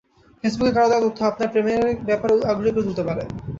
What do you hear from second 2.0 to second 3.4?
ব্যাপারে আগ্রহী করে তুলতে পারে।